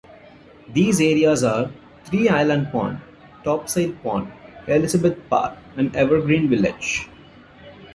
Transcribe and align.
These 0.73 0.99
areas 0.99 1.43
are 1.43 1.69
Three 2.05 2.27
Island 2.27 2.71
Pond, 2.71 2.99
Topsail 3.43 3.93
Pond, 4.01 4.31
Elizabeth 4.67 5.19
Park, 5.29 5.55
and 5.77 5.95
Evergreen 5.95 6.49
Village. 6.49 7.07